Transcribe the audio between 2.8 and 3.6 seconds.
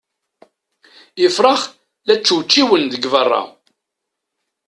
deg berra.